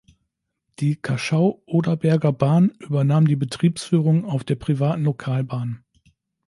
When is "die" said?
0.79-0.95, 3.27-3.35